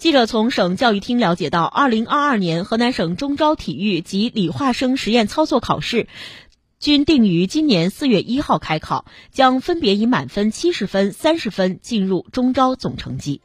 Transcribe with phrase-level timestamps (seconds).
[0.00, 6.08] 记者从省教育厅了解到二零二二年河南省中招体育及理化生实验操作考试
[6.78, 13.42] 均定于今年四月一号开考将分别以满分七十分三十分进入中招总成绩。